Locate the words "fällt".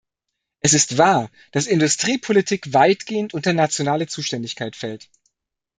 4.75-5.11